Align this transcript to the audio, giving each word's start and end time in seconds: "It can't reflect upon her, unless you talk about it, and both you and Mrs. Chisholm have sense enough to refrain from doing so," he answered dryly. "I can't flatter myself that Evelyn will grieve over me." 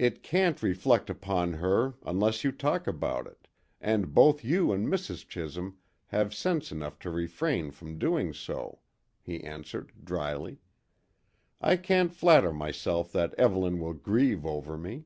"It 0.00 0.24
can't 0.24 0.64
reflect 0.64 1.08
upon 1.08 1.52
her, 1.52 1.94
unless 2.04 2.42
you 2.42 2.50
talk 2.50 2.88
about 2.88 3.28
it, 3.28 3.46
and 3.80 4.12
both 4.12 4.42
you 4.42 4.72
and 4.72 4.88
Mrs. 4.88 5.24
Chisholm 5.28 5.78
have 6.08 6.34
sense 6.34 6.72
enough 6.72 6.98
to 6.98 7.10
refrain 7.12 7.70
from 7.70 8.00
doing 8.00 8.34
so," 8.34 8.80
he 9.22 9.44
answered 9.44 9.92
dryly. 10.04 10.58
"I 11.60 11.76
can't 11.76 12.12
flatter 12.12 12.52
myself 12.52 13.12
that 13.12 13.32
Evelyn 13.38 13.78
will 13.78 13.94
grieve 13.94 14.44
over 14.44 14.76
me." 14.76 15.04